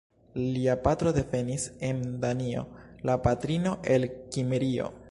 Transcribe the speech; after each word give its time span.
Lia 0.53 0.75
patro 0.87 1.13
devenis 1.17 1.67
en 1.91 2.01
Danio, 2.25 2.65
la 3.11 3.21
patrino 3.29 3.77
el 3.97 4.11
Kimrio. 4.33 4.95